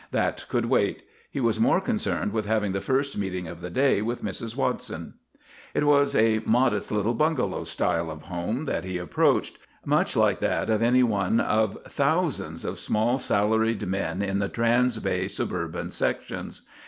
That 0.09 0.47
could 0.49 0.65
wait. 0.65 1.03
He 1.29 1.39
was 1.39 1.59
more 1.59 1.79
concerned 1.79 2.33
with 2.33 2.47
having 2.47 2.71
the 2.71 2.81
first 2.81 3.15
meeting 3.19 3.47
of 3.47 3.61
the 3.61 3.69
day 3.69 4.01
with 4.01 4.23
Mrs. 4.25 4.55
Watson. 4.55 5.13
It 5.75 5.83
was 5.83 6.15
a 6.15 6.41
modest 6.43 6.91
little 6.91 7.13
"bungalow 7.13 7.65
style" 7.65 8.09
of 8.09 8.23
home 8.23 8.65
that 8.65 8.83
he 8.83 8.97
approached, 8.97 9.59
much 9.85 10.15
like 10.15 10.39
that 10.39 10.71
of 10.71 10.81
any 10.81 11.03
one 11.03 11.39
of 11.39 11.77
thousands 11.87 12.65
of 12.65 12.79
small 12.79 13.19
salaried 13.19 13.85
men 13.87 14.23
in 14.23 14.39
the 14.39 14.49
transbay 14.49 15.29
suburban 15.29 15.91
sections. 15.91 16.63